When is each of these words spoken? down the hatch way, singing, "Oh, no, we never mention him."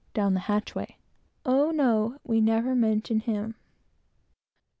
down 0.15 0.33
the 0.33 0.39
hatch 0.39 0.73
way, 0.73 0.97
singing, 1.45 1.59
"Oh, 1.61 1.69
no, 1.69 2.17
we 2.23 2.41
never 2.41 2.73
mention 2.73 3.19
him." 3.19 3.53